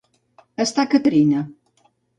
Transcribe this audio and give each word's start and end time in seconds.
Estar 0.65 0.87
que 0.95 1.03
trina. 1.09 1.47